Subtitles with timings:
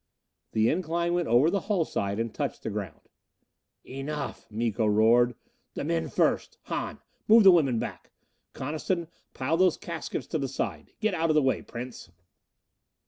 [0.53, 3.01] The incline went over the hull side and touched the ground.
[3.85, 5.35] "Enough!" Miko roared.
[5.75, 6.57] "The men first.
[6.63, 8.09] Hahn, move the women back!
[8.53, 10.91] Coniston, pile those caskets to the side.
[11.01, 12.09] Get out of the way, Prince."